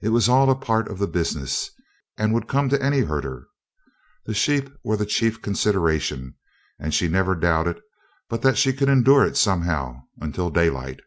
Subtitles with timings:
[0.00, 1.70] It was all a part of the business
[2.16, 3.48] and would come to any herder.
[4.24, 6.36] The sheep were the chief consideration,
[6.78, 7.80] and she never doubted
[8.28, 11.00] but that she could endure it somehow until daylight.